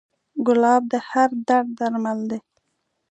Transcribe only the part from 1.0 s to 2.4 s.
هر درد درمل دی.